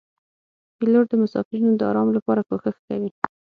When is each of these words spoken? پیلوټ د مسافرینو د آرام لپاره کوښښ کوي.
پیلوټ 0.77 1.05
د 1.09 1.13
مسافرینو 1.23 1.71
د 1.77 1.81
آرام 1.91 2.07
لپاره 2.17 2.41
کوښښ 2.49 2.77
کوي. 2.87 3.11